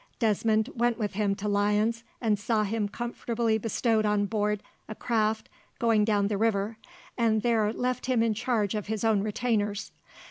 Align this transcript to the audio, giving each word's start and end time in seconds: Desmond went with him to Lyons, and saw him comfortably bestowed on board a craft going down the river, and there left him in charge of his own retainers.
Desmond 0.17 0.67
went 0.75 0.97
with 0.97 1.13
him 1.13 1.35
to 1.35 1.47
Lyons, 1.47 2.03
and 2.19 2.39
saw 2.39 2.63
him 2.63 2.89
comfortably 2.89 3.59
bestowed 3.59 4.03
on 4.03 4.25
board 4.25 4.63
a 4.89 4.95
craft 4.95 5.47
going 5.77 6.03
down 6.03 6.27
the 6.27 6.39
river, 6.39 6.75
and 7.19 7.43
there 7.43 7.71
left 7.71 8.07
him 8.07 8.23
in 8.23 8.33
charge 8.33 8.73
of 8.73 8.87
his 8.87 9.03
own 9.03 9.21
retainers. 9.21 9.91